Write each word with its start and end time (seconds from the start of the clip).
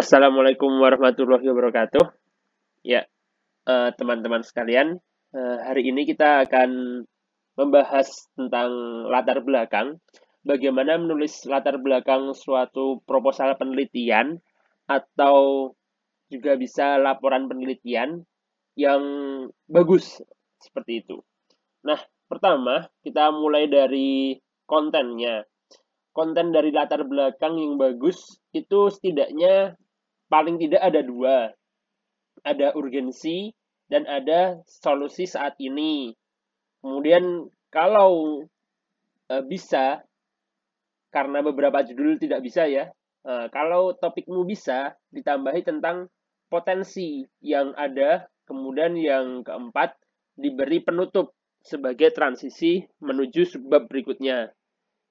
Assalamualaikum 0.00 0.80
warahmatullahi 0.80 1.44
wabarakatuh. 1.44 2.00
Ya, 2.88 3.04
eh, 3.68 3.90
teman-teman 4.00 4.40
sekalian, 4.40 4.96
eh, 5.36 5.58
hari 5.60 5.92
ini 5.92 6.08
kita 6.08 6.48
akan 6.48 7.04
membahas 7.60 8.08
tentang 8.32 8.72
latar 9.12 9.44
belakang, 9.44 10.00
bagaimana 10.40 10.96
menulis 10.96 11.44
latar 11.44 11.76
belakang 11.76 12.32
suatu 12.32 13.04
proposal 13.04 13.60
penelitian 13.60 14.40
atau 14.88 15.68
juga 16.32 16.56
bisa 16.56 16.96
laporan 16.96 17.52
penelitian 17.52 18.24
yang 18.80 19.04
bagus 19.68 20.24
seperti 20.64 21.04
itu. 21.04 21.20
Nah, 21.84 22.00
pertama 22.24 22.88
kita 23.04 23.36
mulai 23.36 23.68
dari 23.68 24.32
kontennya 24.64 25.44
konten 26.16 26.50
dari 26.56 26.72
latar 26.74 27.06
belakang 27.06 27.60
yang 27.60 27.76
bagus 27.78 28.40
itu 28.50 28.90
setidaknya 28.90 29.78
paling 30.30 30.56
tidak 30.62 30.80
ada 30.80 31.02
dua. 31.02 31.50
Ada 32.40 32.72
urgensi 32.72 33.52
dan 33.90 34.06
ada 34.06 34.62
solusi 34.64 35.26
saat 35.28 35.58
ini. 35.60 36.14
Kemudian 36.80 37.50
kalau 37.68 38.46
e, 39.28 39.34
bisa, 39.44 40.00
karena 41.12 41.44
beberapa 41.44 41.84
judul 41.84 42.16
tidak 42.16 42.40
bisa 42.40 42.64
ya, 42.64 42.88
e, 43.26 43.32
kalau 43.52 43.92
topikmu 43.98 44.48
bisa 44.48 44.96
ditambahi 45.12 45.66
tentang 45.66 46.08
potensi 46.48 47.26
yang 47.44 47.76
ada, 47.76 48.30
kemudian 48.48 48.96
yang 48.96 49.44
keempat 49.44 50.00
diberi 50.38 50.80
penutup 50.80 51.36
sebagai 51.60 52.14
transisi 52.16 52.80
menuju 53.04 53.44
sebab 53.44 53.84
berikutnya. 53.84 54.48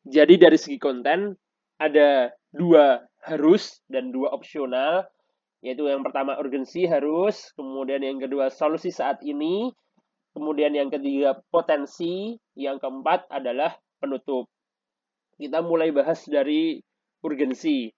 Jadi 0.08 0.42
dari 0.42 0.58
segi 0.58 0.82
konten 0.82 1.38
ada 1.78 2.34
dua 2.50 3.09
harus 3.24 3.84
dan 3.92 4.12
dua 4.12 4.32
opsional, 4.32 5.08
yaitu 5.60 5.88
yang 5.88 6.04
pertama 6.04 6.40
urgensi 6.40 6.88
harus, 6.88 7.52
kemudian 7.56 8.00
yang 8.00 8.20
kedua 8.20 8.48
solusi 8.52 8.92
saat 8.92 9.20
ini, 9.24 9.72
kemudian 10.32 10.72
yang 10.76 10.88
ketiga 10.88 11.40
potensi, 11.52 12.40
yang 12.56 12.80
keempat 12.80 13.28
adalah 13.28 13.76
penutup. 14.00 14.48
Kita 15.40 15.64
mulai 15.64 15.92
bahas 15.92 16.24
dari 16.28 16.80
urgensi. 17.24 17.92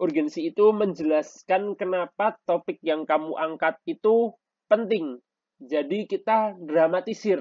Urgensi 0.00 0.48
itu 0.48 0.72
menjelaskan 0.72 1.76
kenapa 1.76 2.40
topik 2.48 2.80
yang 2.80 3.04
kamu 3.04 3.36
angkat 3.36 3.76
itu 3.84 4.32
penting. 4.64 5.20
Jadi 5.60 6.08
kita 6.08 6.56
dramatisir. 6.56 7.36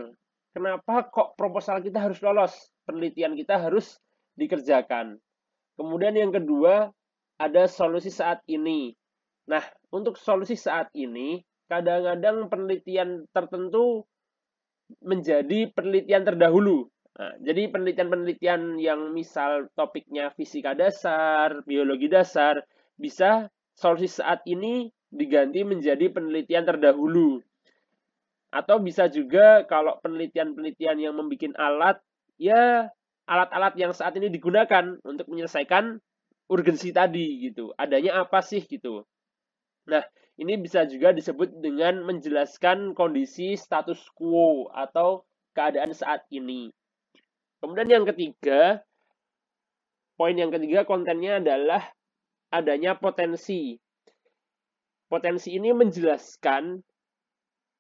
Kenapa 0.52 1.08
kok 1.08 1.40
proposal 1.40 1.80
kita 1.80 2.04
harus 2.04 2.20
lolos? 2.20 2.52
penelitian 2.90 3.38
kita 3.38 3.62
harus 3.62 4.02
dikerjakan. 4.34 5.22
Kemudian 5.78 6.18
yang 6.18 6.34
kedua, 6.34 6.90
ada 7.40 7.72
solusi 7.72 8.12
saat 8.12 8.44
ini. 8.52 8.92
Nah, 9.48 9.64
untuk 9.90 10.20
solusi 10.20 10.60
saat 10.60 10.92
ini, 10.94 11.42
kadang-kadang 11.72 12.52
penelitian 12.52 13.26
tertentu 13.32 14.04
menjadi 15.02 15.72
penelitian 15.72 16.28
terdahulu. 16.28 16.92
Nah, 17.16 17.34
jadi 17.42 17.72
penelitian-penelitian 17.72 18.78
yang 18.78 19.16
misal 19.16 19.72
topiknya 19.74 20.36
fisika 20.36 20.76
dasar, 20.76 21.64
biologi 21.64 22.12
dasar, 22.12 22.62
bisa 23.00 23.48
solusi 23.74 24.12
saat 24.12 24.44
ini 24.46 24.92
diganti 25.10 25.64
menjadi 25.66 26.12
penelitian 26.12 26.68
terdahulu. 26.68 27.42
Atau 28.50 28.82
bisa 28.82 29.08
juga 29.08 29.64
kalau 29.70 29.98
penelitian-penelitian 30.02 30.98
yang 31.00 31.14
membuat 31.18 31.54
alat 31.58 31.98
ya 32.42 32.90
alat-alat 33.30 33.78
yang 33.78 33.94
saat 33.94 34.18
ini 34.18 34.34
digunakan 34.34 34.98
untuk 35.06 35.30
menyelesaikan 35.30 36.02
urgensi 36.50 36.90
tadi 36.90 37.46
gitu. 37.48 37.72
Adanya 37.78 38.26
apa 38.26 38.42
sih 38.42 38.66
gitu. 38.66 39.06
Nah, 39.86 40.04
ini 40.36 40.58
bisa 40.58 40.84
juga 40.90 41.14
disebut 41.14 41.62
dengan 41.62 42.02
menjelaskan 42.04 42.98
kondisi 42.98 43.54
status 43.56 44.02
quo 44.18 44.68
atau 44.74 45.24
keadaan 45.54 45.94
saat 45.94 46.26
ini. 46.34 46.74
Kemudian 47.60 47.92
yang 47.92 48.06
ketiga, 48.08 48.82
poin 50.18 50.36
yang 50.36 50.50
ketiga 50.50 50.88
kontennya 50.88 51.44
adalah 51.44 51.84
adanya 52.50 52.96
potensi. 52.98 53.78
Potensi 55.10 55.58
ini 55.58 55.74
menjelaskan 55.74 56.80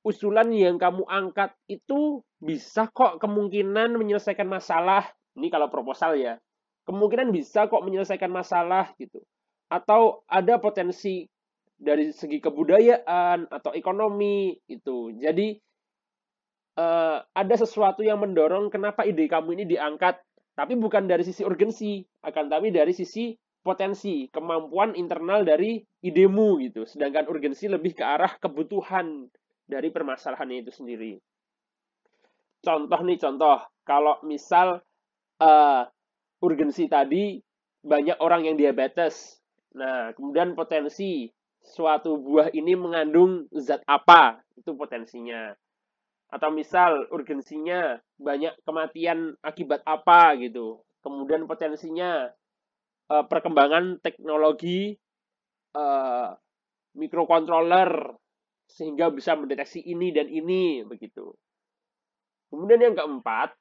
usulan 0.01 0.49
yang 0.49 0.81
kamu 0.81 1.05
angkat 1.05 1.53
itu 1.69 2.25
bisa 2.41 2.89
kok 2.89 3.21
kemungkinan 3.21 3.95
menyelesaikan 3.95 4.49
masalah. 4.49 5.05
Ini 5.37 5.47
kalau 5.53 5.69
proposal 5.69 6.17
ya. 6.17 6.41
Kemungkinan 6.89 7.29
bisa 7.29 7.69
kok 7.69 7.85
menyelesaikan 7.85 8.33
masalah 8.33 8.89
gitu. 8.97 9.21
Atau 9.69 10.25
ada 10.25 10.57
potensi 10.57 11.29
dari 11.77 12.09
segi 12.09 12.41
kebudayaan 12.41 13.45
atau 13.47 13.71
ekonomi 13.77 14.57
itu. 14.65 15.13
Jadi 15.13 15.53
uh, 16.81 17.21
ada 17.21 17.55
sesuatu 17.55 18.01
yang 18.01 18.17
mendorong 18.19 18.73
kenapa 18.73 19.05
ide 19.05 19.29
kamu 19.29 19.61
ini 19.61 19.65
diangkat. 19.69 20.17
Tapi 20.57 20.75
bukan 20.75 21.07
dari 21.07 21.23
sisi 21.23 21.45
urgensi, 21.45 22.03
akan 22.25 22.51
tapi 22.51 22.73
dari 22.73 22.91
sisi 22.91 23.31
potensi, 23.63 24.27
kemampuan 24.27 24.91
internal 24.97 25.47
dari 25.47 25.79
idemu 26.03 26.59
gitu. 26.67 26.83
Sedangkan 26.83 27.31
urgensi 27.31 27.71
lebih 27.71 27.95
ke 27.95 28.03
arah 28.03 28.35
kebutuhan 28.35 29.31
dari 29.63 29.87
permasalahan 29.87 30.51
itu 30.51 30.73
sendiri. 30.73 31.15
Contoh 32.59 32.99
nih 33.07 33.15
contoh, 33.23 33.61
kalau 33.87 34.19
misal 34.27 34.83
uh, 35.39 35.83
urgensi 36.39 36.87
tadi 36.87 37.39
banyak 37.83 38.19
orang 38.19 38.47
yang 38.47 38.55
diabetes. 38.59 39.39
Nah, 39.75 40.11
kemudian 40.15 40.55
potensi 40.57 41.29
suatu 41.63 42.17
buah 42.19 42.51
ini 42.55 42.73
mengandung 42.75 43.47
zat 43.55 43.83
apa? 43.85 44.41
Itu 44.55 44.75
potensinya. 44.75 45.53
Atau 46.29 46.53
misal 46.53 47.09
urgensinya 47.09 47.97
banyak 48.19 48.53
kematian 48.63 49.35
akibat 49.41 49.81
apa 49.85 50.37
gitu. 50.37 50.81
Kemudian 51.01 51.47
potensinya 51.47 52.29
uh, 53.09 53.25
perkembangan 53.25 54.03
teknologi 54.03 54.93
uh, 55.73 56.35
mikrokontroler 56.93 58.13
sehingga 58.69 59.09
bisa 59.09 59.33
mendeteksi 59.33 59.81
ini 59.81 60.13
dan 60.13 60.29
ini 60.29 60.85
begitu. 60.85 61.33
Kemudian 62.53 62.81
yang 62.81 62.95
keempat 62.97 63.53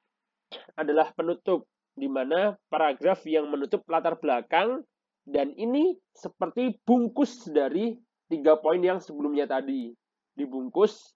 adalah 0.77 1.13
penutup 1.13 1.69
di 1.99 2.07
mana 2.07 2.55
paragraf 2.71 3.27
yang 3.27 3.51
menutup 3.51 3.83
latar 3.91 4.17
belakang 4.17 4.87
dan 5.29 5.53
ini 5.59 5.99
seperti 6.15 6.79
bungkus 6.87 7.51
dari 7.51 7.99
tiga 8.31 8.57
poin 8.57 8.81
yang 8.81 9.03
sebelumnya 9.03 9.45
tadi 9.45 9.93
dibungkus 10.39 11.13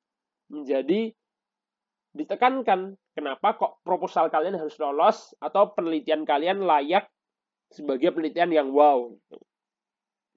menjadi 0.50 1.14
ditekankan 2.12 2.92
kenapa 3.16 3.56
kok 3.56 3.80
proposal 3.80 4.28
kalian 4.28 4.60
harus 4.60 4.76
lolos 4.76 5.32
atau 5.40 5.72
penelitian 5.72 6.28
kalian 6.28 6.60
layak 6.60 7.08
sebagai 7.72 8.12
penelitian 8.12 8.52
yang 8.52 8.68
wow. 8.68 9.08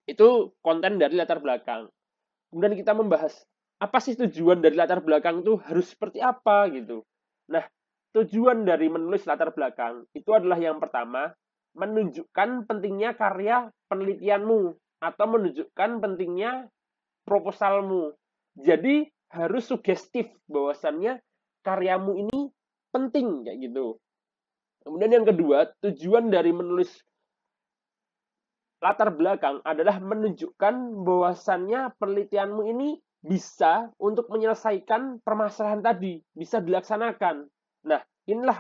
Itu 0.08 0.56
konten 0.64 1.02
dari 1.02 1.20
latar 1.20 1.44
belakang. 1.44 1.92
Kemudian 2.54 2.80
kita 2.80 2.96
membahas 2.96 3.44
apa 3.76 4.00
sih 4.00 4.16
tujuan 4.16 4.64
dari 4.64 4.80
latar 4.80 5.04
belakang 5.04 5.44
itu 5.44 5.60
harus 5.60 5.92
seperti 5.92 6.24
apa 6.24 6.72
gitu. 6.72 7.04
Nah, 7.52 7.68
tujuan 8.16 8.64
dari 8.64 8.88
menulis 8.88 9.28
latar 9.28 9.52
belakang 9.52 10.08
itu 10.16 10.32
adalah 10.32 10.56
yang 10.56 10.80
pertama 10.80 11.36
menunjukkan 11.76 12.64
pentingnya 12.64 13.20
karya 13.20 13.68
penelitianmu 13.92 14.80
atau 15.04 15.26
menunjukkan 15.28 16.00
pentingnya 16.00 16.72
proposalmu. 17.28 18.16
Jadi 18.56 19.12
harus 19.36 19.68
sugestif 19.68 20.32
bahwasannya 20.48 21.20
karyamu 21.68 22.16
ini 22.16 22.56
penting 22.96 23.44
kayak 23.44 23.60
gitu. 23.68 24.00
Kemudian 24.88 25.12
yang 25.20 25.28
kedua, 25.28 25.68
tujuan 25.84 26.32
dari 26.32 26.56
menulis 26.56 27.04
latar 28.80 29.12
belakang 29.12 29.60
adalah 29.66 29.98
menunjukkan 30.00 31.04
bahwasannya 31.04 31.98
penelitianmu 32.00 32.62
ini 32.70 33.02
bisa 33.26 33.90
untuk 33.98 34.30
menyelesaikan 34.30 35.26
permasalahan 35.26 35.82
tadi, 35.82 36.22
bisa 36.38 36.62
dilaksanakan. 36.62 37.50
Nah, 37.86 38.02
inilah 38.26 38.60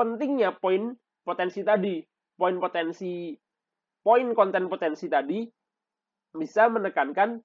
pentingnya 0.00 0.56
poin 0.56 0.96
potensi 1.22 1.60
tadi. 1.60 2.00
Poin 2.36 2.60
potensi, 2.60 3.32
poin 4.04 4.28
konten 4.36 4.68
potensi 4.68 5.08
tadi 5.08 5.40
bisa 6.36 6.68
menekankan 6.68 7.40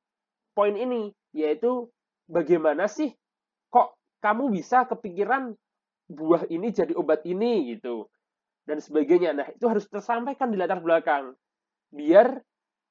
poin 0.51 0.75
ini, 0.75 1.07
yaitu 1.31 1.87
bagaimana 2.27 2.91
sih 2.91 3.15
kok 3.71 3.95
kamu 4.19 4.51
bisa 4.51 4.83
kepikiran 4.83 5.55
buah 6.11 6.43
ini 6.51 6.75
jadi 6.75 6.91
obat 6.99 7.23
ini 7.23 7.71
gitu 7.71 8.11
dan 8.67 8.83
sebagainya. 8.83 9.31
Nah, 9.31 9.47
itu 9.47 9.63
harus 9.63 9.87
tersampaikan 9.87 10.51
di 10.51 10.59
latar 10.59 10.83
belakang 10.83 11.31
biar 11.91 12.43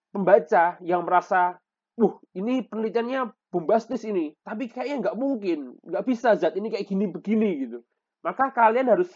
pembaca 0.08 0.80
yang 0.80 1.04
merasa, 1.04 1.60
"Uh, 2.00 2.16
ini 2.32 2.64
penelitiannya 2.64 3.28
bombastis 3.50 4.06
ini, 4.06 4.32
tapi 4.46 4.70
kayaknya 4.70 5.10
nggak 5.10 5.18
mungkin, 5.18 5.76
nggak 5.82 6.04
bisa 6.06 6.38
zat 6.38 6.54
ini 6.54 6.70
kayak 6.70 6.86
gini 6.86 7.10
begini 7.10 7.50
gitu." 7.66 7.78
Maka 8.22 8.54
kalian 8.54 8.88
harus 8.88 9.10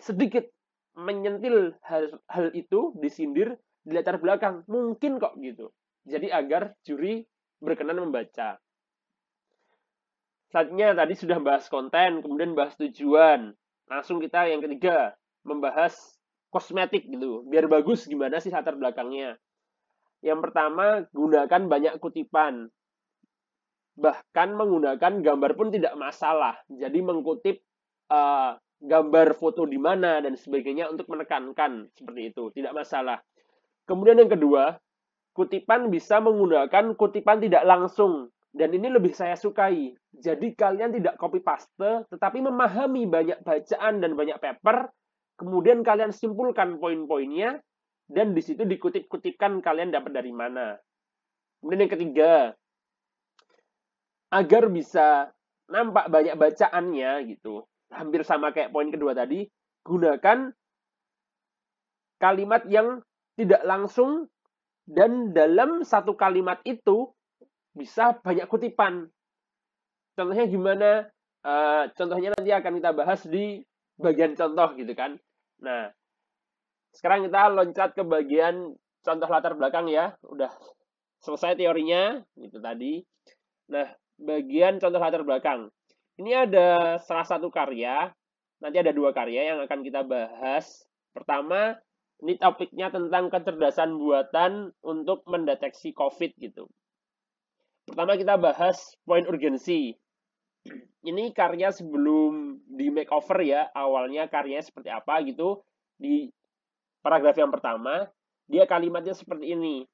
sedikit 0.00 0.48
menyentil 0.96 1.76
hal, 1.84 2.18
hal 2.26 2.50
itu, 2.56 2.94
disindir 2.98 3.58
di 3.84 3.92
latar 3.94 4.18
belakang. 4.18 4.66
Mungkin 4.66 5.18
kok 5.22 5.38
gitu. 5.38 5.70
Jadi 6.06 6.32
agar 6.32 6.74
juri 6.82 7.26
berkenan 7.60 8.00
membaca. 8.00 8.58
Selanjutnya 10.50 10.98
tadi 10.98 11.14
sudah 11.14 11.38
bahas 11.38 11.70
konten, 11.70 12.26
kemudian 12.26 12.58
bahas 12.58 12.74
tujuan. 12.74 13.54
Langsung 13.86 14.18
kita 14.18 14.50
yang 14.50 14.58
ketiga, 14.62 15.14
membahas 15.46 15.94
kosmetik 16.50 17.06
gitu. 17.06 17.46
Biar 17.46 17.70
bagus 17.70 18.10
gimana 18.10 18.42
sih 18.42 18.50
latar 18.50 18.74
belakangnya. 18.74 19.38
Yang 20.20 20.50
pertama, 20.50 21.06
gunakan 21.14 21.62
banyak 21.70 21.94
kutipan. 22.02 22.66
Bahkan 24.00 24.56
menggunakan 24.56 25.20
gambar 25.20 25.50
pun 25.60 25.68
tidak 25.68 25.92
masalah. 26.00 26.56
Jadi 26.72 27.04
mengkutip 27.04 27.60
uh, 28.08 28.56
gambar 28.80 29.36
foto 29.36 29.68
di 29.68 29.76
mana 29.76 30.24
dan 30.24 30.40
sebagainya 30.40 30.88
untuk 30.88 31.12
menekankan 31.12 31.92
seperti 31.92 32.32
itu. 32.32 32.48
Tidak 32.56 32.72
masalah. 32.72 33.20
Kemudian 33.84 34.24
yang 34.24 34.32
kedua, 34.32 34.80
kutipan 35.36 35.92
bisa 35.92 36.16
menggunakan 36.24 36.96
kutipan 36.96 37.44
tidak 37.44 37.62
langsung 37.68 38.32
dan 38.50 38.74
ini 38.74 38.90
lebih 38.90 39.14
saya 39.14 39.38
sukai. 39.38 39.94
Jadi 40.10 40.58
kalian 40.58 40.90
tidak 40.90 41.14
copy 41.20 41.38
paste, 41.38 42.08
tetapi 42.10 42.42
memahami 42.42 43.06
banyak 43.06 43.38
bacaan 43.46 44.02
dan 44.02 44.12
banyak 44.18 44.38
paper, 44.42 44.90
kemudian 45.38 45.86
kalian 45.86 46.10
simpulkan 46.10 46.82
poin-poinnya, 46.82 47.62
dan 48.10 48.34
di 48.34 48.42
situ 48.42 48.66
dikutip-kutipkan 48.66 49.62
kalian 49.62 49.94
dapat 49.94 50.10
dari 50.18 50.34
mana. 50.34 50.74
Kemudian 51.62 51.86
yang 51.86 51.94
ketiga, 51.94 52.32
agar 54.30 54.70
bisa 54.70 55.34
nampak 55.70 56.06
banyak 56.10 56.34
bacaannya 56.38 57.30
gitu, 57.34 57.66
hampir 57.90 58.22
sama 58.22 58.54
kayak 58.54 58.70
poin 58.70 58.90
kedua 58.90 59.14
tadi, 59.14 59.46
gunakan 59.86 60.50
kalimat 62.20 62.62
yang 62.70 63.02
tidak 63.34 63.62
langsung 63.64 64.28
dan 64.86 65.30
dalam 65.30 65.86
satu 65.86 66.18
kalimat 66.18 66.58
itu 66.66 67.10
bisa 67.74 68.18
banyak 68.20 68.46
kutipan. 68.50 69.06
Contohnya 70.18 70.46
gimana? 70.50 70.90
Uh, 71.40 71.88
contohnya 71.96 72.36
nanti 72.36 72.52
akan 72.52 72.76
kita 72.76 72.90
bahas 72.92 73.24
di 73.24 73.64
bagian 73.96 74.36
contoh 74.36 74.76
gitu 74.76 74.92
kan. 74.92 75.16
Nah, 75.64 75.88
sekarang 76.92 77.24
kita 77.30 77.48
loncat 77.48 77.96
ke 77.96 78.02
bagian 78.04 78.76
contoh 79.00 79.28
latar 79.30 79.56
belakang 79.56 79.88
ya. 79.88 80.12
Udah 80.26 80.52
selesai 81.24 81.56
teorinya, 81.56 82.20
itu 82.36 82.58
tadi. 82.60 83.00
Nah, 83.72 83.88
bagian 84.20 84.76
contoh 84.76 85.00
latar 85.00 85.24
belakang. 85.24 85.72
Ini 86.20 86.44
ada 86.44 87.00
salah 87.00 87.24
satu 87.24 87.48
karya, 87.48 88.12
nanti 88.60 88.76
ada 88.76 88.92
dua 88.92 89.16
karya 89.16 89.56
yang 89.56 89.58
akan 89.64 89.80
kita 89.80 90.04
bahas. 90.04 90.84
Pertama, 91.16 91.80
ini 92.20 92.36
topiknya 92.36 92.92
tentang 92.92 93.32
kecerdasan 93.32 93.96
buatan 93.96 94.76
untuk 94.84 95.24
mendeteksi 95.24 95.96
COVID 95.96 96.36
gitu. 96.36 96.68
Pertama 97.88 98.14
kita 98.14 98.36
bahas 98.36 98.94
poin 99.08 99.24
urgensi. 99.24 99.96
Ini 101.00 101.32
karya 101.32 101.72
sebelum 101.72 102.60
di 102.68 102.92
makeover 102.92 103.40
ya, 103.40 103.72
awalnya 103.72 104.28
karyanya 104.28 104.60
seperti 104.60 104.92
apa 104.92 105.24
gitu. 105.24 105.64
Di 105.96 106.28
paragraf 107.00 107.40
yang 107.40 107.48
pertama, 107.48 108.06
dia 108.44 108.68
kalimatnya 108.68 109.16
seperti 109.16 109.56
ini. 109.56 109.88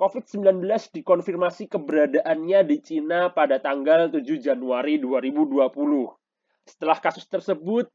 COVID-19 0.00 0.64
dikonfirmasi 0.96 1.68
keberadaannya 1.68 2.64
di 2.64 2.80
Cina 2.80 3.28
pada 3.28 3.60
tanggal 3.60 4.08
7 4.08 4.24
Januari 4.40 4.96
2020. 4.96 5.68
Setelah 6.64 6.98
kasus 7.04 7.28
tersebut, 7.28 7.92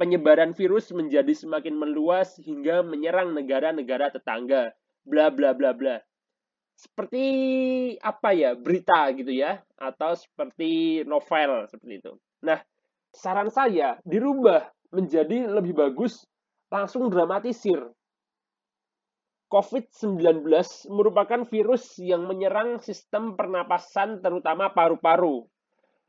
penyebaran 0.00 0.56
virus 0.56 0.88
menjadi 0.96 1.36
semakin 1.36 1.76
meluas 1.76 2.40
hingga 2.40 2.80
menyerang 2.80 3.36
negara-negara 3.36 4.16
tetangga. 4.16 4.72
Bla 5.04 5.28
bla 5.28 5.52
bla 5.52 5.76
bla 5.76 6.00
seperti 6.76 7.24
apa 8.04 8.36
ya 8.36 8.52
berita 8.52 9.08
gitu 9.16 9.32
ya 9.32 9.64
atau 9.80 10.12
seperti 10.12 11.02
novel 11.08 11.64
seperti 11.72 12.04
itu. 12.04 12.12
Nah, 12.44 12.60
saran 13.16 13.48
saya 13.48 13.96
dirubah 14.04 14.68
menjadi 14.92 15.48
lebih 15.48 15.72
bagus 15.72 16.28
langsung 16.68 17.08
dramatisir. 17.08 17.80
COVID-19 19.46 20.42
merupakan 20.90 21.46
virus 21.46 21.94
yang 22.02 22.26
menyerang 22.26 22.82
sistem 22.82 23.38
pernapasan 23.38 24.18
terutama 24.18 24.74
paru-paru. 24.74 25.46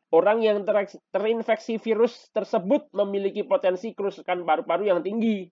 Orang 0.10 0.40
yang 0.42 0.64
ter 0.64 0.88
terinfeksi 1.12 1.78
virus 1.78 2.32
tersebut 2.32 2.88
memiliki 2.96 3.44
potensi 3.44 3.92
kerusakan 3.92 4.48
paru-paru 4.48 4.90
yang 4.90 5.04
tinggi. 5.04 5.46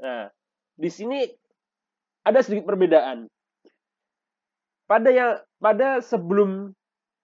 Nah, 0.00 0.26
di 0.74 0.90
sini 0.90 1.28
ada 2.26 2.40
sedikit 2.42 2.72
perbedaan 2.72 3.28
pada 4.86 5.08
yang 5.08 5.38
pada 5.56 6.04
sebelum 6.04 6.74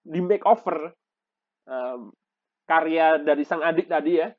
di 0.06 0.20
makeover 0.24 0.94
um, 1.68 2.14
karya 2.64 3.20
dari 3.20 3.44
sang 3.44 3.60
adik 3.60 3.90
tadi 3.90 4.24
ya 4.24 4.32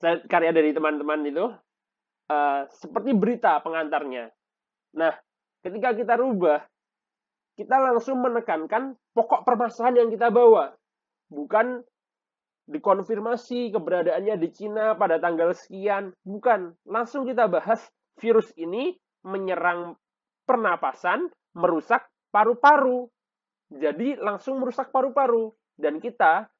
karya 0.00 0.54
dari 0.54 0.70
teman-teman 0.72 1.26
itu 1.26 1.46
uh, 2.30 2.60
seperti 2.70 3.12
berita 3.12 3.58
pengantarnya 3.60 4.32
nah 4.94 5.12
ketika 5.64 5.92
kita 5.96 6.14
rubah 6.16 6.64
kita 7.58 7.76
langsung 7.80 8.22
menekankan 8.22 8.94
pokok 9.12 9.42
permasalahan 9.42 10.06
yang 10.06 10.08
kita 10.14 10.30
bawa 10.30 10.72
bukan 11.28 11.82
dikonfirmasi 12.68 13.72
keberadaannya 13.72 14.36
di 14.38 14.48
Cina 14.52 14.94
pada 14.94 15.18
tanggal 15.18 15.56
sekian 15.56 16.12
bukan 16.22 16.76
langsung 16.84 17.24
kita 17.24 17.48
bahas 17.48 17.82
virus 18.20 18.52
ini 18.56 18.94
menyerang 19.24 19.96
pernapasan 20.48 21.28
merusak 21.58 22.06
paru-paru. 22.30 23.08
Jadi 23.68 24.16
langsung 24.16 24.60
merusak 24.60 24.88
paru-paru. 24.88 25.52
Dan 25.78 26.02
kita 26.02 26.50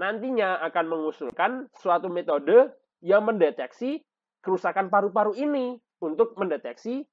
nantinya 0.00 0.62
akan 0.64 0.84
mengusulkan 0.88 1.68
suatu 1.76 2.08
metode 2.08 2.72
yang 3.04 3.26
mendeteksi 3.28 4.00
kerusakan 4.40 4.88
paru-paru 4.88 5.36
ini 5.36 5.76
untuk 6.00 6.32
mendeteksi 6.40 7.04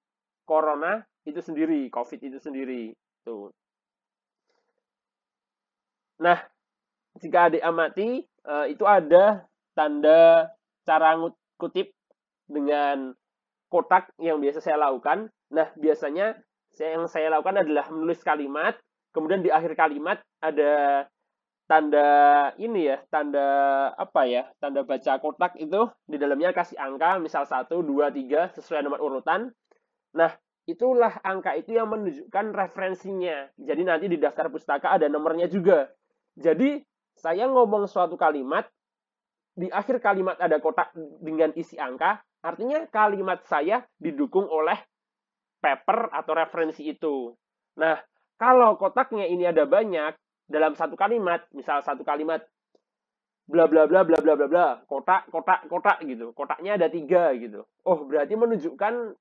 corona 0.52 1.00
itu 1.24 1.40
sendiri, 1.40 1.88
COVID 1.88 2.20
itu 2.20 2.36
sendiri. 2.44 2.92
Tuh. 3.24 3.56
Nah, 6.20 6.44
jika 7.24 7.48
adik 7.48 7.64
amati, 7.64 8.28
eh, 8.28 8.66
itu 8.68 8.84
ada 8.84 9.48
tanda 9.72 10.52
cara 10.84 11.16
kutip 11.56 11.96
dengan 12.52 13.16
kotak 13.72 14.12
yang 14.20 14.44
biasa 14.44 14.60
saya 14.60 14.76
lakukan. 14.76 15.32
Nah, 15.56 15.72
biasanya 15.80 16.36
yang 16.76 17.08
saya 17.08 17.32
lakukan 17.32 17.64
adalah 17.64 17.88
menulis 17.88 18.20
kalimat, 18.20 18.76
kemudian 19.16 19.40
di 19.40 19.52
akhir 19.52 19.80
kalimat 19.80 20.20
ada 20.44 21.06
tanda 21.72 22.08
ini 22.60 22.92
ya, 22.92 23.00
tanda 23.08 23.48
apa 23.96 24.28
ya, 24.28 24.44
tanda 24.60 24.84
baca 24.84 25.16
kotak 25.24 25.56
itu 25.56 25.88
di 26.04 26.20
dalamnya 26.20 26.52
kasih 26.52 26.76
angka, 26.76 27.16
misal 27.24 27.48
1, 27.48 27.80
2, 27.80 28.12
3 28.12 28.52
sesuai 28.60 28.84
nomor 28.84 29.00
urutan. 29.00 29.56
Nah, 30.16 30.32
itulah 30.68 31.20
angka 31.24 31.56
itu 31.56 31.76
yang 31.76 31.90
menunjukkan 31.92 32.56
referensinya. 32.56 33.50
Jadi 33.58 33.82
nanti 33.84 34.06
di 34.12 34.18
daftar 34.20 34.52
pustaka 34.52 34.94
ada 34.96 35.08
nomornya 35.08 35.48
juga. 35.48 35.92
Jadi 36.36 36.80
saya 37.16 37.48
ngomong 37.48 37.88
suatu 37.88 38.16
kalimat, 38.16 38.68
di 39.52 39.68
akhir 39.68 40.00
kalimat 40.00 40.40
ada 40.40 40.58
kotak 40.64 40.96
dengan 41.20 41.52
isi 41.60 41.76
angka, 41.76 42.24
artinya 42.40 42.88
kalimat 42.88 43.44
saya 43.46 43.84
didukung 44.00 44.48
oleh 44.48 44.80
paper 45.60 46.10
atau 46.16 46.34
referensi 46.34 46.88
itu. 46.88 47.36
Nah, 47.78 48.00
kalau 48.40 48.80
kotaknya 48.80 49.28
ini 49.28 49.46
ada 49.46 49.68
banyak 49.68 50.16
dalam 50.48 50.74
satu 50.74 50.96
kalimat, 50.96 51.46
misal 51.54 51.84
satu 51.84 52.02
kalimat 52.02 52.42
bla 53.52 53.68
bla 53.68 53.84
bla 53.84 54.08
bla 54.08 54.24
bla 54.24 54.34
bla 54.40 54.48
bla 54.48 54.68
kotak 54.88 55.28
kotak 55.28 55.68
kotak 55.68 56.00
gitu 56.08 56.32
kotaknya 56.32 56.80
ada 56.80 56.88
tiga 56.88 57.36
gitu 57.36 57.68
oh 57.84 58.00
berarti 58.08 58.40
menunjukkan 58.40 59.18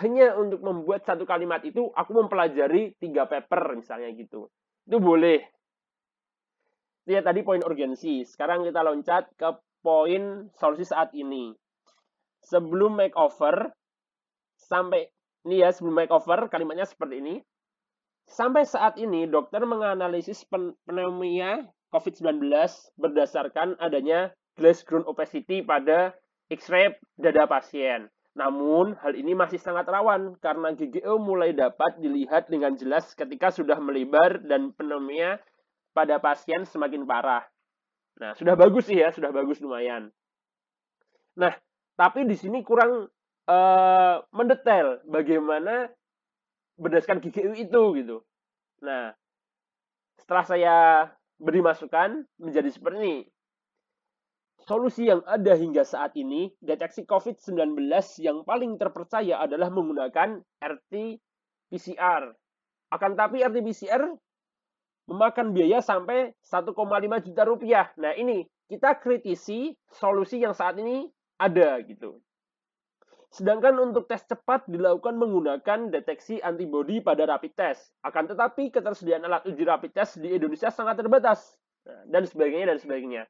hanya 0.00 0.36
untuk 0.36 0.60
membuat 0.60 1.08
satu 1.08 1.24
kalimat 1.24 1.64
itu 1.64 1.88
aku 1.96 2.10
mempelajari 2.12 2.92
tiga 3.00 3.24
paper 3.24 3.80
misalnya 3.80 4.12
gitu 4.12 4.52
itu 4.84 4.96
boleh 5.00 5.40
ya 7.08 7.24
tadi 7.24 7.40
poin 7.40 7.64
urgensi 7.64 8.28
sekarang 8.28 8.68
kita 8.68 8.84
loncat 8.84 9.32
ke 9.40 9.48
poin 9.80 10.52
solusi 10.60 10.84
saat 10.84 11.16
ini 11.16 11.56
sebelum 12.44 13.00
makeover 13.00 13.72
sampai 14.60 15.08
ini 15.48 15.64
ya 15.64 15.72
sebelum 15.72 15.96
makeover 15.96 16.52
kalimatnya 16.52 16.84
seperti 16.84 17.20
ini. 17.20 17.34
Sampai 18.30 18.62
saat 18.62 18.94
ini 19.00 19.26
dokter 19.26 19.64
menganalisis 19.66 20.46
pneumonia 20.86 21.66
COVID-19 21.90 22.46
berdasarkan 22.94 23.74
adanya 23.82 24.30
glass 24.54 24.86
ground 24.86 25.08
opacity 25.10 25.66
pada 25.66 26.14
X-ray 26.46 26.94
dada 27.18 27.50
pasien. 27.50 28.06
Namun, 28.38 28.94
hal 29.02 29.18
ini 29.18 29.34
masih 29.34 29.58
sangat 29.58 29.90
rawan 29.90 30.38
karena 30.38 30.70
GGO 30.70 31.18
mulai 31.18 31.50
dapat 31.50 31.98
dilihat 31.98 32.46
dengan 32.46 32.78
jelas 32.78 33.10
ketika 33.18 33.50
sudah 33.50 33.76
melebar 33.82 34.38
dan 34.46 34.70
pneumonia 34.70 35.42
pada 35.90 36.22
pasien 36.22 36.62
semakin 36.62 37.02
parah. 37.02 37.42
Nah, 38.22 38.38
sudah 38.38 38.54
bagus 38.54 38.86
sih 38.86 39.02
ya, 39.02 39.10
sudah 39.10 39.34
bagus 39.34 39.58
lumayan. 39.58 40.14
Nah, 41.34 41.56
tapi 41.98 42.22
di 42.28 42.38
sini 42.38 42.62
kurang 42.62 43.10
uh, 43.50 44.16
mendetail 44.30 45.02
bagaimana 45.08 45.90
berdasarkan 46.78 47.18
GGU 47.18 47.52
itu 47.58 47.82
gitu. 47.98 48.16
Nah, 48.86 49.12
setelah 50.22 50.44
saya 50.46 50.76
beri 51.40 51.64
masukan 51.64 52.24
menjadi 52.36 52.68
seperti 52.70 52.96
ini. 53.00 53.16
Solusi 54.68 55.08
yang 55.08 55.24
ada 55.24 55.56
hingga 55.56 55.82
saat 55.86 56.12
ini, 56.20 56.52
deteksi 56.60 57.08
COVID-19 57.08 57.80
yang 58.20 58.44
paling 58.44 58.76
terpercaya 58.76 59.40
adalah 59.40 59.72
menggunakan 59.72 60.44
RT-PCR. 60.60 62.22
Akan 62.92 63.12
tapi 63.16 63.40
RT-PCR 63.40 64.04
memakan 65.10 65.56
biaya 65.56 65.80
sampai 65.80 66.36
1,5 66.44 66.76
juta 67.26 67.42
rupiah. 67.48 67.88
Nah 67.96 68.14
ini, 68.14 68.44
kita 68.70 69.00
kritisi 69.02 69.74
solusi 69.90 70.38
yang 70.38 70.54
saat 70.54 70.78
ini 70.78 71.10
ada 71.40 71.80
gitu. 71.82 72.20
Sedangkan 73.30 73.78
untuk 73.78 74.10
tes 74.10 74.26
cepat 74.26 74.66
dilakukan 74.66 75.14
menggunakan 75.14 75.94
deteksi 75.94 76.42
antibodi 76.42 76.98
pada 76.98 77.26
rapid 77.30 77.52
test. 77.54 77.94
Akan 78.02 78.26
tetapi 78.26 78.74
ketersediaan 78.74 79.22
alat 79.22 79.46
uji 79.46 79.62
rapid 79.62 79.94
test 79.94 80.18
di 80.18 80.34
Indonesia 80.34 80.70
sangat 80.70 80.98
terbatas. 80.98 81.58
Nah, 81.86 82.02
dan 82.10 82.26
sebagainya 82.26 82.74
dan 82.74 82.78
sebagainya. 82.82 83.22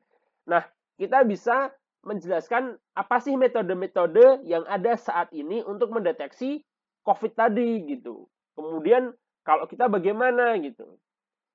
Nah, 0.48 0.64
kita 1.00 1.24
bisa 1.24 1.72
menjelaskan 2.04 2.76
apa 2.92 3.16
sih 3.24 3.32
metode-metode 3.36 4.44
yang 4.44 4.68
ada 4.68 5.00
saat 5.00 5.32
ini 5.32 5.64
untuk 5.64 5.88
mendeteksi 5.96 6.60
COVID 7.04 7.32
tadi 7.32 7.88
gitu. 7.88 8.28
Kemudian 8.52 9.16
kalau 9.40 9.64
kita 9.64 9.88
bagaimana 9.88 10.60
gitu. 10.60 11.00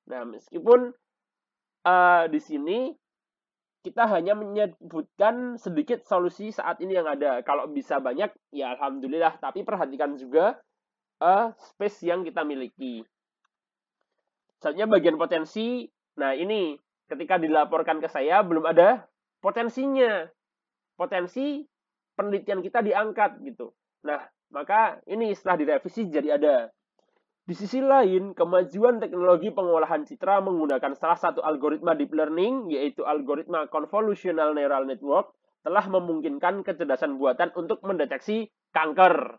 Nah, 0.09 0.25
meskipun 0.25 0.93
uh, 1.85 2.23
di 2.29 2.41
sini 2.41 2.93
kita 3.85 4.09
hanya 4.09 4.33
menyebutkan 4.33 5.61
sedikit 5.61 6.01
solusi 6.09 6.49
saat 6.49 6.81
ini 6.81 6.97
yang 6.97 7.05
ada. 7.05 7.45
Kalau 7.45 7.69
bisa 7.69 8.01
banyak, 8.01 8.33
ya 8.49 8.73
alhamdulillah. 8.73 9.37
Tapi 9.37 9.61
perhatikan 9.61 10.17
juga 10.17 10.57
uh, 11.21 11.53
space 11.53 12.09
yang 12.09 12.25
kita 12.25 12.41
miliki. 12.41 13.05
Misalnya 14.57 14.89
bagian 14.89 15.21
potensi, 15.21 15.85
nah 16.17 16.33
ini 16.33 16.73
ketika 17.05 17.37
dilaporkan 17.37 18.01
ke 18.01 18.09
saya 18.09 18.41
belum 18.41 18.65
ada 18.65 19.05
potensinya. 19.45 20.25
Potensi 20.97 21.61
penelitian 22.17 22.65
kita 22.65 22.81
diangkat 22.81 23.45
gitu. 23.45 23.69
Nah, 24.09 24.25
maka 24.49 24.97
ini 25.05 25.29
setelah 25.37 25.61
direvisi 25.61 26.09
jadi 26.09 26.41
ada. 26.41 26.73
Di 27.45 27.53
sisi 27.53 27.77
lain, 27.77 28.33
kemajuan 28.33 28.97
teknologi 28.97 29.53
pengolahan 29.53 30.01
citra 30.01 30.41
menggunakan 30.41 30.97
salah 30.97 31.19
satu 31.19 31.45
algoritma 31.45 31.93
deep 31.93 32.09
learning, 32.09 32.73
yaitu 32.73 33.05
algoritma 33.05 33.69
convolutional 33.69 34.57
neural 34.57 34.89
network, 34.89 35.29
telah 35.61 35.85
memungkinkan 35.85 36.65
kecerdasan 36.65 37.21
buatan 37.21 37.53
untuk 37.53 37.85
mendeteksi 37.85 38.49
kanker. 38.73 39.37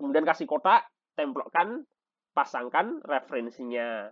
Kemudian 0.00 0.24
kasih 0.24 0.48
kotak, 0.48 0.88
templokkan, 1.12 1.84
pasangkan 2.32 3.04
referensinya. 3.04 4.08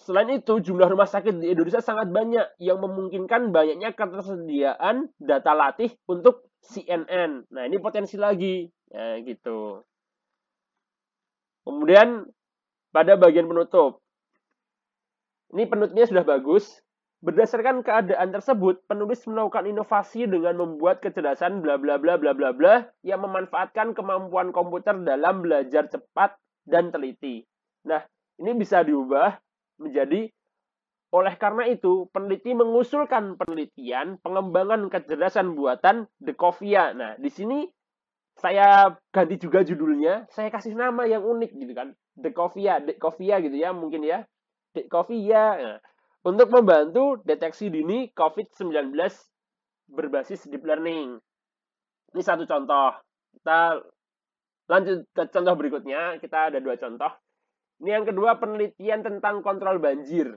Selain 0.00 0.32
itu, 0.32 0.64
jumlah 0.64 0.88
rumah 0.88 1.04
sakit 1.04 1.44
di 1.44 1.52
Indonesia 1.52 1.84
sangat 1.84 2.08
banyak 2.08 2.56
yang 2.56 2.80
memungkinkan 2.80 3.52
banyaknya 3.52 3.92
ketersediaan 3.92 5.12
data 5.20 5.52
latih 5.52 5.92
untuk 6.08 6.48
CNN. 6.64 7.44
Nah, 7.52 7.62
ini 7.68 7.76
potensi 7.76 8.16
lagi. 8.16 8.64
Ya, 8.88 9.20
gitu. 9.20 9.84
Kemudian 11.68 12.24
pada 12.96 13.20
bagian 13.20 13.44
penutup. 13.44 14.00
Ini 15.52 15.68
penutupnya 15.68 16.08
sudah 16.08 16.24
bagus. 16.24 16.80
Berdasarkan 17.20 17.84
keadaan 17.84 18.32
tersebut, 18.32 18.80
penulis 18.88 19.20
melakukan 19.28 19.68
inovasi 19.68 20.24
dengan 20.24 20.56
membuat 20.56 21.04
kecerdasan 21.04 21.60
bla 21.60 21.76
bla 21.76 22.00
bla 22.00 22.16
bla 22.16 22.32
bla 22.32 22.56
bla 22.56 22.88
yang 23.04 23.20
memanfaatkan 23.20 23.92
kemampuan 23.92 24.56
komputer 24.56 24.96
dalam 25.04 25.44
belajar 25.44 25.92
cepat 25.92 26.40
dan 26.64 26.88
teliti. 26.88 27.44
Nah, 27.84 28.00
ini 28.40 28.56
bisa 28.56 28.80
diubah 28.80 29.36
menjadi 29.80 30.28
oleh 31.10 31.34
karena 31.34 31.66
itu, 31.66 32.06
peneliti 32.14 32.54
mengusulkan 32.54 33.34
penelitian 33.34 34.22
pengembangan 34.22 34.86
kecerdasan 34.86 35.58
buatan 35.58 36.06
Dekovia. 36.22 36.94
Nah, 36.94 37.18
di 37.18 37.26
sini 37.26 37.66
saya 38.38 38.94
ganti 39.10 39.34
juga 39.42 39.66
judulnya, 39.66 40.30
saya 40.30 40.54
kasih 40.54 40.78
nama 40.78 41.02
yang 41.10 41.26
unik 41.26 41.50
gitu 41.58 41.74
kan. 41.74 41.98
The 42.14 42.30
ya, 42.62 42.78
The 42.78 42.94
ya 43.26 43.36
gitu 43.42 43.56
ya 43.58 43.74
mungkin 43.74 44.06
ya. 44.06 44.22
The 44.70 44.86
ya. 45.18 45.44
Nah, 45.58 45.78
untuk 46.22 46.46
membantu 46.54 47.18
deteksi 47.26 47.74
dini 47.74 48.14
COVID-19 48.14 48.94
berbasis 49.90 50.46
deep 50.46 50.62
learning. 50.62 51.18
Ini 52.14 52.22
satu 52.22 52.46
contoh. 52.46 52.94
Kita 53.34 53.82
lanjut 54.70 55.10
ke 55.10 55.22
contoh 55.26 55.54
berikutnya. 55.58 56.22
Kita 56.22 56.54
ada 56.54 56.62
dua 56.62 56.78
contoh. 56.78 57.10
Ini 57.80 57.90
yang 57.96 58.04
kedua 58.04 58.36
penelitian 58.36 59.00
tentang 59.00 59.40
kontrol 59.40 59.80
banjir 59.80 60.36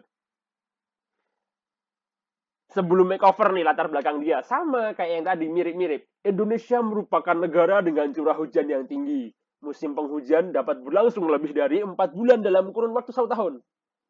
sebelum 2.73 3.13
makeover 3.13 3.53
nih 3.53 3.61
latar 3.61 3.87
belakang 3.87 4.17
dia 4.25 4.41
sama 4.41 4.97
kayak 4.97 5.11
yang 5.21 5.25
tadi 5.29 5.45
mirip-mirip. 5.45 6.01
Indonesia 6.25 6.81
merupakan 6.81 7.37
negara 7.37 7.85
dengan 7.85 8.09
curah 8.09 8.33
hujan 8.33 8.65
yang 8.65 8.89
tinggi. 8.89 9.29
Musim 9.63 9.95
penghujan 9.95 10.51
dapat 10.51 10.81
berlangsung 10.83 11.29
lebih 11.29 11.55
dari 11.55 11.85
empat 11.85 12.11
bulan 12.11 12.43
dalam 12.43 12.73
kurun 12.75 12.91
waktu 12.91 13.15
satu 13.15 13.29
tahun. 13.31 13.53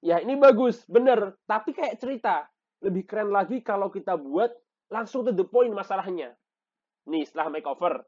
Ya 0.01 0.17
ini 0.23 0.39
bagus, 0.39 0.81
bener. 0.89 1.37
Tapi 1.45 1.75
kayak 1.75 1.99
cerita. 2.01 2.47
Lebih 2.81 3.05
keren 3.05 3.29
lagi 3.29 3.61
kalau 3.61 3.93
kita 3.93 4.17
buat 4.17 4.49
langsung 4.89 5.27
to 5.27 5.31
the 5.35 5.45
point 5.45 5.71
masalahnya. 5.75 6.33
Nih 7.05 7.27
setelah 7.27 7.53
makeover. 7.53 8.01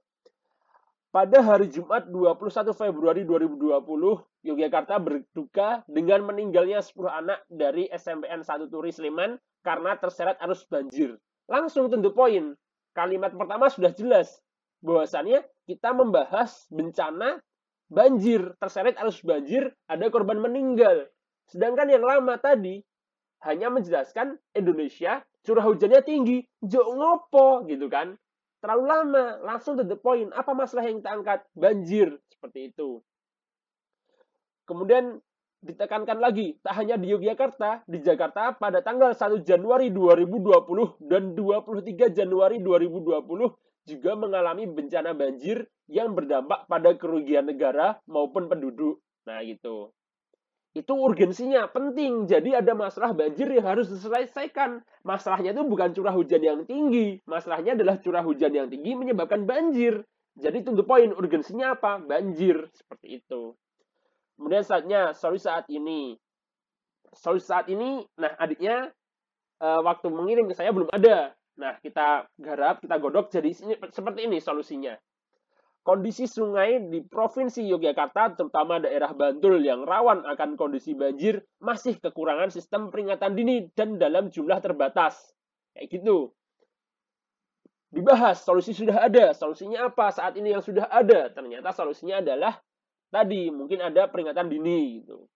Pada 1.16 1.40
hari 1.40 1.72
Jumat 1.72 2.12
21 2.12 2.76
Februari 2.76 3.24
2020, 3.24 3.88
Yogyakarta 4.52 5.00
berduka 5.00 5.80
dengan 5.88 6.28
meninggalnya 6.28 6.84
10 6.84 6.92
anak 7.08 7.40
dari 7.48 7.88
SMPN 7.88 8.44
1 8.44 8.68
Turi 8.68 8.92
Sleman 8.92 9.40
karena 9.64 9.96
terseret 9.96 10.36
arus 10.44 10.68
banjir. 10.68 11.16
Langsung 11.48 11.88
tentu 11.88 12.12
poin. 12.12 12.52
Kalimat 12.92 13.32
pertama 13.32 13.72
sudah 13.72 13.96
jelas. 13.96 14.44
Bahwasannya 14.84 15.48
kita 15.64 15.96
membahas 15.96 16.68
bencana 16.68 17.40
banjir, 17.88 18.52
terseret 18.60 19.00
arus 19.00 19.24
banjir, 19.24 19.72
ada 19.88 20.12
korban 20.12 20.44
meninggal. 20.44 21.08
Sedangkan 21.48 21.96
yang 21.96 22.04
lama 22.04 22.36
tadi 22.44 22.84
hanya 23.48 23.72
menjelaskan 23.72 24.36
Indonesia 24.52 25.24
curah 25.48 25.64
hujannya 25.64 26.04
tinggi, 26.04 26.44
jok 26.60 26.88
ngopo 26.92 27.64
gitu 27.72 27.88
kan. 27.88 28.20
Terlalu 28.64 28.84
lama, 28.86 29.26
langsung 29.46 29.78
to 29.78 29.86
the 29.86 29.98
point. 30.00 30.32
Apa 30.34 30.56
masalah 30.56 30.88
yang 30.88 31.00
kita 31.04 31.12
angkat? 31.12 31.40
Banjir, 31.54 32.18
seperti 32.32 32.74
itu. 32.74 33.04
Kemudian 34.66 35.22
ditekankan 35.66 36.22
lagi, 36.22 36.58
tak 36.62 36.78
hanya 36.78 36.98
di 36.98 37.10
Yogyakarta, 37.10 37.86
di 37.90 38.02
Jakarta 38.02 38.54
pada 38.54 38.82
tanggal 38.86 39.14
1 39.14 39.42
Januari 39.42 39.90
2020 39.90 41.02
dan 41.06 41.34
23 41.34 42.14
Januari 42.14 42.62
2020 42.62 43.54
juga 43.86 44.12
mengalami 44.18 44.66
bencana 44.66 45.14
banjir 45.14 45.70
yang 45.86 46.18
berdampak 46.18 46.66
pada 46.66 46.98
kerugian 46.98 47.46
negara 47.46 48.02
maupun 48.10 48.50
penduduk. 48.50 49.02
Nah, 49.30 49.42
gitu. 49.46 49.94
Itu 50.76 50.92
urgensinya 50.92 51.72
penting. 51.72 52.28
Jadi 52.28 52.52
ada 52.52 52.76
masalah 52.76 53.16
banjir 53.16 53.48
yang 53.48 53.64
harus 53.64 53.88
diselesaikan. 53.88 54.84
Masalahnya 55.08 55.56
itu 55.56 55.64
bukan 55.64 55.96
curah 55.96 56.12
hujan 56.12 56.44
yang 56.44 56.68
tinggi. 56.68 57.24
Masalahnya 57.24 57.80
adalah 57.80 57.96
curah 58.04 58.20
hujan 58.28 58.52
yang 58.52 58.68
tinggi 58.68 58.92
menyebabkan 58.92 59.48
banjir. 59.48 60.04
Jadi 60.36 60.68
tunggu 60.68 60.84
poin 60.84 61.16
urgensinya 61.16 61.80
apa? 61.80 62.04
Banjir. 62.04 62.68
Seperti 62.76 63.24
itu. 63.24 63.56
Kemudian 64.36 64.68
saatnya 64.68 65.16
solusi 65.16 65.48
saat 65.48 65.64
ini. 65.72 66.20
Solusi 67.16 67.48
saat 67.48 67.72
ini, 67.72 68.04
nah 68.20 68.36
adiknya 68.36 68.92
uh, 69.64 69.80
waktu 69.80 70.12
mengirim 70.12 70.52
ke 70.52 70.60
saya 70.60 70.76
belum 70.76 70.92
ada. 70.92 71.32
Nah, 71.56 71.80
kita 71.80 72.28
garap, 72.36 72.84
kita 72.84 73.00
godok 73.00 73.32
jadi 73.32 73.48
seperti 73.88 74.28
ini 74.28 74.44
solusinya. 74.44 75.00
Kondisi 75.86 76.26
sungai 76.26 76.82
di 76.90 77.06
Provinsi 77.06 77.62
Yogyakarta, 77.62 78.34
terutama 78.34 78.82
daerah 78.82 79.14
Bantul 79.14 79.62
yang 79.62 79.86
rawan 79.86 80.26
akan 80.26 80.58
kondisi 80.58 80.98
banjir, 80.98 81.46
masih 81.62 82.02
kekurangan 82.02 82.50
sistem 82.50 82.90
peringatan 82.90 83.38
dini 83.38 83.70
dan 83.78 84.02
dalam 84.02 84.34
jumlah 84.34 84.58
terbatas. 84.66 85.14
Kayak 85.78 86.02
gitu. 86.02 86.34
Dibahas, 87.94 88.42
solusi 88.42 88.74
sudah 88.74 89.06
ada. 89.06 89.30
Solusinya 89.38 89.86
apa 89.94 90.10
saat 90.10 90.34
ini 90.42 90.58
yang 90.58 90.66
sudah 90.66 90.90
ada? 90.90 91.30
Ternyata 91.30 91.70
solusinya 91.70 92.18
adalah 92.18 92.58
tadi 93.14 93.54
mungkin 93.54 93.86
ada 93.86 94.10
peringatan 94.10 94.50
dini 94.50 95.06
gitu. 95.06 95.30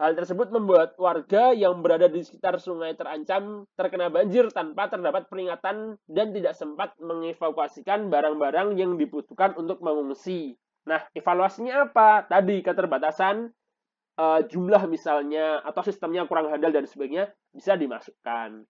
Hal 0.00 0.16
tersebut 0.16 0.48
membuat 0.48 0.96
warga 0.96 1.52
yang 1.52 1.84
berada 1.84 2.08
di 2.08 2.24
sekitar 2.24 2.56
sungai 2.56 2.96
terancam 2.96 3.68
terkena 3.76 4.08
banjir 4.08 4.48
tanpa 4.48 4.88
terdapat 4.88 5.28
peringatan 5.28 6.00
dan 6.08 6.32
tidak 6.32 6.56
sempat 6.56 6.96
mengevakuasikan 6.96 8.08
barang-barang 8.08 8.80
yang 8.80 8.96
dibutuhkan 8.96 9.52
untuk 9.60 9.84
mengungsi. 9.84 10.56
Nah, 10.88 11.04
evaluasinya 11.12 11.92
apa? 11.92 12.24
Tadi 12.24 12.64
keterbatasan 12.64 13.52
uh, 14.16 14.40
jumlah 14.48 14.88
misalnya 14.88 15.60
atau 15.68 15.84
sistemnya 15.84 16.24
kurang 16.24 16.48
handal 16.48 16.72
dan 16.72 16.88
sebagainya 16.88 17.28
bisa 17.52 17.76
dimasukkan. 17.76 18.64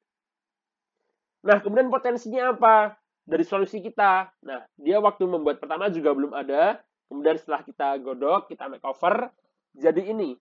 Nah, 1.47 1.59
kemudian 1.63 1.95
potensinya 1.95 2.59
apa? 2.59 2.99
Dari 3.23 3.47
solusi 3.47 3.79
kita. 3.79 4.35
Nah, 4.43 4.67
dia 4.75 4.99
waktu 4.99 5.31
membuat 5.31 5.63
pertama 5.63 5.87
juga 5.95 6.11
belum 6.11 6.35
ada, 6.35 6.83
Kemudian 7.11 7.35
setelah 7.43 7.67
kita 7.67 7.99
godok, 7.99 8.47
kita 8.47 8.71
makeover, 8.71 9.35
jadi 9.75 10.15
ini. 10.15 10.39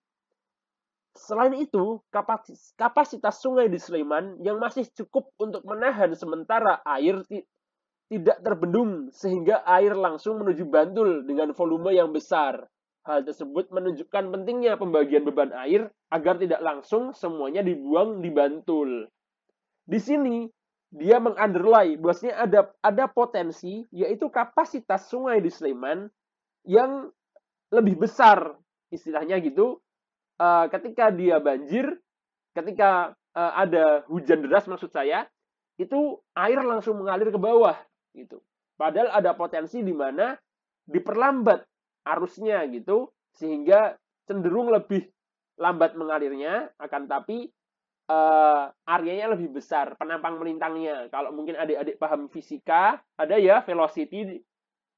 Selain 1.17 1.53
itu, 1.57 2.01
kapasitas, 2.13 3.41
sungai 3.41 3.69
di 3.69 3.81
Sleman 3.81 4.39
yang 4.45 4.61
masih 4.61 4.85
cukup 4.93 5.33
untuk 5.41 5.65
menahan 5.65 6.13
sementara 6.13 6.81
air 6.85 7.25
tidak 8.09 8.41
terbendung 8.41 9.13
sehingga 9.13 9.61
air 9.65 9.93
langsung 9.93 10.41
menuju 10.41 10.65
Bantul 10.65 11.25
dengan 11.29 11.53
volume 11.53 11.93
yang 11.93 12.09
besar. 12.09 12.65
Hal 13.05 13.25
tersebut 13.25 13.69
menunjukkan 13.73 14.33
pentingnya 14.33 14.77
pembagian 14.77 15.25
beban 15.25 15.53
air 15.53 15.89
agar 16.13 16.37
tidak 16.37 16.61
langsung 16.61 17.13
semuanya 17.13 17.61
dibuang 17.61 18.21
di 18.21 18.29
Bantul. 18.33 19.09
Di 19.85 19.97
sini 19.97 20.45
dia 20.89 21.21
mengunderline 21.21 22.01
bahwasanya 22.01 22.35
ada 22.49 22.61
ada 22.81 23.05
potensi 23.05 23.85
yaitu 23.93 24.25
kapasitas 24.33 25.05
sungai 25.05 25.37
di 25.37 25.53
Sleman 25.53 26.09
yang 26.65 27.13
lebih 27.69 28.01
besar 28.01 28.57
istilahnya 28.89 29.37
gitu 29.37 29.77
uh, 30.39 30.65
ketika 30.71 31.11
dia 31.13 31.37
banjir 31.37 31.85
ketika 32.55 33.13
uh, 33.35 33.53
ada 33.53 34.07
hujan 34.09 34.41
deras 34.41 34.65
maksud 34.65 34.89
saya 34.89 35.27
itu 35.79 36.19
air 36.35 36.59
langsung 36.63 36.99
mengalir 36.99 37.29
ke 37.31 37.39
bawah 37.39 37.77
gitu 38.15 38.41
padahal 38.75 39.13
ada 39.13 39.35
potensi 39.35 39.83
di 39.83 39.93
mana 39.93 40.35
diperlambat 40.89 41.61
arusnya 42.07 42.65
gitu 42.71 43.11
sehingga 43.37 43.95
cenderung 44.25 44.73
lebih 44.73 45.05
lambat 45.59 45.93
mengalirnya 45.93 46.71
akan 46.79 47.05
tapi 47.05 47.51
uh, 48.09 48.71
areanya 48.87 49.35
lebih 49.35 49.59
besar 49.59 49.93
penampang 49.99 50.39
melintangnya 50.39 51.11
kalau 51.13 51.35
mungkin 51.35 51.59
adik-adik 51.59 51.99
paham 51.99 52.31
fisika 52.31 52.97
ada 53.19 53.35
ya 53.35 53.61
velocity 53.61 54.41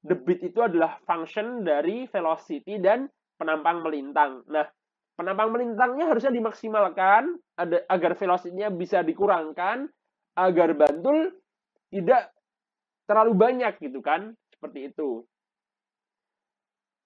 debit 0.02 0.42
itu 0.42 0.58
adalah 0.58 0.98
function 1.06 1.62
dari 1.62 2.10
velocity 2.10 2.82
dan 2.82 3.06
penampang 3.38 3.86
melintang. 3.86 4.42
Nah, 4.50 4.66
penampang 5.22 5.54
melintangnya 5.54 6.10
harusnya 6.10 6.34
dimaksimalkan 6.34 7.38
ada, 7.54 7.86
agar 7.86 8.18
velocity-nya 8.18 8.74
bisa 8.74 9.06
dikurangkan 9.06 9.86
agar 10.34 10.74
bantul 10.74 11.30
tidak 11.94 12.34
terlalu 13.06 13.32
banyak 13.38 13.78
gitu 13.78 14.02
kan, 14.02 14.34
seperti 14.50 14.90
itu. 14.90 15.22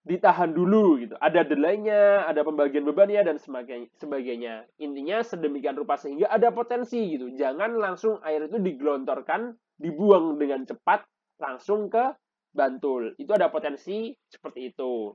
Ditahan 0.07 0.55
dulu 0.55 1.03
gitu. 1.03 1.19
Ada 1.19 1.43
delay-nya, 1.45 2.25
ada 2.25 2.41
pembagian 2.47 2.87
bebannya 2.87 3.27
dan 3.27 3.37
sebagainya. 3.37 4.65
Intinya 4.79 5.21
sedemikian 5.21 5.77
rupa 5.77 5.99
sehingga 5.99 6.31
ada 6.31 6.55
potensi 6.55 7.19
gitu. 7.19 7.35
Jangan 7.35 7.77
langsung 7.77 8.23
air 8.23 8.47
itu 8.47 8.57
digelontorkan, 8.57 9.53
dibuang 9.77 10.41
dengan 10.41 10.65
cepat 10.65 11.05
langsung 11.43 11.93
ke 11.93 12.17
Bantul. 12.55 13.13
Itu 13.21 13.37
ada 13.37 13.53
potensi 13.53 14.15
seperti 14.31 14.73
itu. 14.73 15.13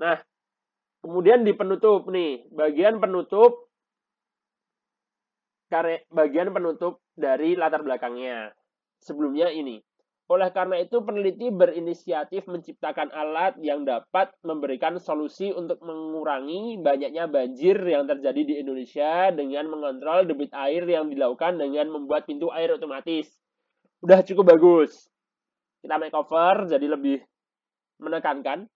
Nah, 0.00 0.18
kemudian 1.08 1.40
di 1.40 1.56
penutup 1.56 2.04
nih, 2.12 2.44
bagian 2.52 3.00
penutup 3.00 3.64
bagian 6.12 6.52
penutup 6.52 7.00
dari 7.16 7.56
latar 7.56 7.80
belakangnya. 7.80 8.52
Sebelumnya 9.00 9.48
ini. 9.48 9.80
Oleh 10.28 10.52
karena 10.52 10.76
itu, 10.76 11.00
peneliti 11.00 11.48
berinisiatif 11.48 12.44
menciptakan 12.44 13.08
alat 13.16 13.56
yang 13.64 13.88
dapat 13.88 14.28
memberikan 14.44 15.00
solusi 15.00 15.48
untuk 15.56 15.80
mengurangi 15.80 16.76
banyaknya 16.76 17.24
banjir 17.24 17.80
yang 17.80 18.04
terjadi 18.04 18.44
di 18.44 18.54
Indonesia 18.60 19.32
dengan 19.32 19.72
mengontrol 19.72 20.28
debit 20.28 20.52
air 20.52 20.84
yang 20.84 21.08
dilakukan 21.08 21.56
dengan 21.56 21.88
membuat 21.88 22.28
pintu 22.28 22.52
air 22.52 22.76
otomatis. 22.76 23.32
Udah 24.04 24.20
cukup 24.20 24.52
bagus 24.52 25.08
kita 25.82 25.94
makeover 25.98 26.66
jadi 26.66 26.86
lebih 26.90 27.22
menekankan. 28.02 28.66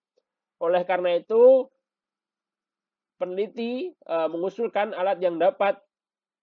Oleh 0.62 0.82
karena 0.86 1.18
itu, 1.18 1.66
peneliti 3.22 3.94
e, 3.94 4.16
mengusulkan 4.26 4.90
alat 4.98 5.22
yang 5.22 5.38
dapat 5.38 5.78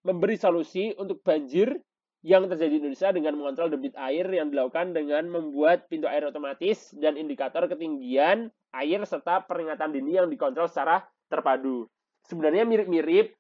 memberi 0.08 0.40
solusi 0.40 0.96
untuk 0.96 1.20
banjir 1.20 1.76
yang 2.24 2.48
terjadi 2.48 2.72
di 2.72 2.80
Indonesia 2.80 3.12
dengan 3.12 3.36
mengontrol 3.36 3.76
debit 3.76 4.00
air 4.00 4.24
yang 4.32 4.48
dilakukan 4.48 4.96
dengan 4.96 5.28
membuat 5.28 5.92
pintu 5.92 6.08
air 6.08 6.24
otomatis 6.24 6.96
dan 6.96 7.20
indikator 7.20 7.68
ketinggian 7.68 8.48
air 8.72 9.00
serta 9.04 9.44
peringatan 9.44 9.92
dini 9.92 10.16
yang 10.16 10.32
dikontrol 10.32 10.72
secara 10.72 11.04
terpadu. 11.28 11.92
Sebenarnya 12.32 12.64
mirip-mirip, 12.64 13.36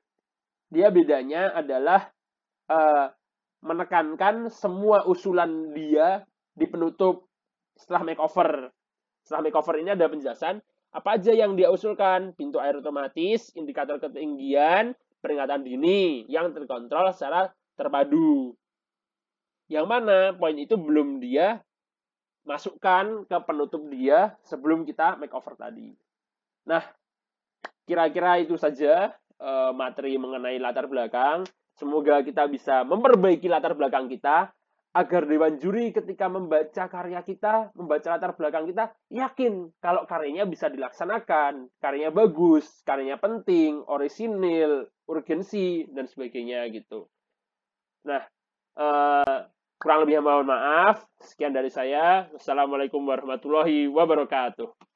dia 0.67 0.91
bedanya 0.91 1.55
adalah 1.55 2.11
e, 2.67 2.79
menekankan 3.63 4.51
semua 4.51 5.07
usulan 5.07 5.71
dia 5.71 6.27
di 6.55 6.67
penutup 6.67 7.23
setelah 7.79 8.03
makeover. 8.03 8.67
Setelah 9.23 9.47
makeover 9.47 9.75
ini 9.79 9.95
ada 9.95 10.11
penjelasan 10.11 10.59
apa 10.89 11.21
aja 11.21 11.29
yang 11.29 11.53
dia 11.53 11.69
usulkan, 11.69 12.33
pintu 12.33 12.57
air 12.57 12.81
otomatis, 12.81 13.53
indikator 13.53 14.01
ketinggian, 14.01 14.97
peringatan 15.21 15.61
dini 15.61 16.25
yang 16.25 16.49
terkontrol 16.49 17.13
secara 17.13 17.53
terpadu. 17.77 18.57
Yang 19.69 19.85
mana 19.85 20.33
poin 20.33 20.57
itu 20.57 20.73
belum 20.73 21.21
dia 21.21 21.61
masukkan 22.41 23.29
ke 23.29 23.37
penutup 23.45 23.85
dia 23.93 24.33
sebelum 24.41 24.81
kita 24.81 25.21
makeover 25.21 25.53
tadi. 25.53 25.93
Nah, 26.65 26.81
kira-kira 27.85 28.41
itu 28.41 28.57
saja 28.57 29.13
uh, 29.37 29.69
materi 29.77 30.17
mengenai 30.17 30.57
latar 30.57 30.89
belakang. 30.89 31.45
Semoga 31.77 32.25
kita 32.25 32.49
bisa 32.49 32.81
memperbaiki 32.81 33.45
latar 33.45 33.77
belakang 33.77 34.09
kita 34.09 34.49
agar 34.89 35.29
Dewan 35.29 35.61
Juri 35.61 35.93
ketika 35.93 36.25
membaca 36.25 36.89
karya 36.89 37.21
kita, 37.21 37.69
membaca 37.77 38.09
latar 38.09 38.33
belakang 38.33 38.65
kita, 38.65 38.89
yakin 39.13 39.69
kalau 39.77 40.09
karyanya 40.09 40.49
bisa 40.49 40.65
dilaksanakan, 40.65 41.69
karyanya 41.77 42.09
bagus, 42.09 42.65
karyanya 42.81 43.21
penting, 43.21 43.85
orisinil, 43.85 44.89
urgensi, 45.05 45.85
dan 45.93 46.09
sebagainya 46.09 46.65
gitu. 46.73 47.05
Nah, 48.09 48.25
eh, 48.81 49.39
kurang 49.77 50.09
lebih 50.09 50.25
mohon 50.25 50.49
maaf. 50.49 51.05
Sekian 51.21 51.53
dari 51.53 51.69
saya. 51.69 52.25
Wassalamualaikum 52.33 53.05
warahmatullahi 53.05 53.85
wabarakatuh. 53.87 54.88